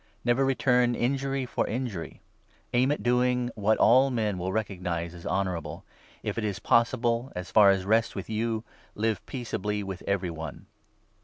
[0.25, 2.21] Never return injury for injury.
[2.73, 5.85] Aim at doing what all men 17 will recognize as honourable.
[6.23, 8.63] If it is possible, as far as 18 rests with you,
[8.95, 10.65] live peaceably with every one.